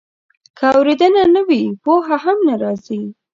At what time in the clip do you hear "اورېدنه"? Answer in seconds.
0.77-1.23